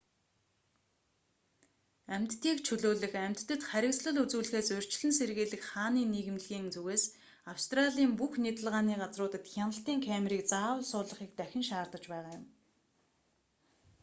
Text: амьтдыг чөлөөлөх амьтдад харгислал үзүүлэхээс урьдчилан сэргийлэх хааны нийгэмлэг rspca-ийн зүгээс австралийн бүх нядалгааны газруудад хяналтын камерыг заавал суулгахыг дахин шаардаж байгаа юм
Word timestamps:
амьтдыг 2.15 2.57
чөлөөлөх 2.67 3.13
амьтдад 3.27 3.61
харгислал 3.69 4.17
үзүүлэхээс 4.23 4.69
урьдчилан 4.75 5.13
сэргийлэх 5.19 5.63
хааны 5.71 6.01
нийгэмлэг 6.05 6.43
rspca-ийн 6.45 6.73
зүгээс 6.75 7.03
австралийн 7.53 8.11
бүх 8.19 8.33
нядалгааны 8.43 8.95
газруудад 9.03 9.45
хяналтын 9.53 9.99
камерыг 10.07 10.41
заавал 10.51 10.81
суулгахыг 10.91 11.31
дахин 11.39 11.63
шаардаж 11.69 12.03
байгаа 12.13 12.33
юм 12.39 12.43